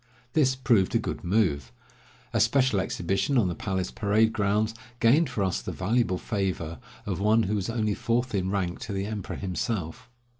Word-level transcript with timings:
This 0.33 0.55
proved 0.55 0.95
a 0.95 0.97
good 0.97 1.23
move. 1.23 1.71
A 2.33 2.39
special 2.39 2.79
exhibition 2.79 3.37
on 3.37 3.49
the 3.49 3.53
palace 3.53 3.91
parade 3.91 4.33
grounds 4.33 4.73
gained 4.99 5.29
for 5.29 5.43
us 5.43 5.61
the 5.61 5.71
valuable 5.71 6.17
favor 6.17 6.79
of 7.05 7.19
one 7.19 7.43
who 7.43 7.53
was 7.53 7.69
only 7.69 7.93
fourth 7.93 8.33
in 8.33 8.49
rank 8.49 8.79
to 8.79 8.93
the 8.93 9.05
emperor 9.05 9.35
himself. 9.37 10.09